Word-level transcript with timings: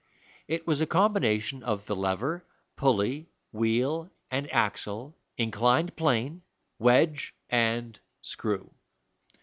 It 0.47 0.65
was 0.65 0.81
a 0.81 0.87
combination 0.87 1.61
of 1.61 1.85
the 1.85 1.95
lever, 1.95 2.43
pulley, 2.75 3.29
wheel 3.51 4.09
and 4.31 4.51
axle, 4.51 5.15
inclined 5.37 5.95
plane, 5.95 6.41
wedge 6.79 7.35
and 7.51 7.99
screw. 8.23 8.73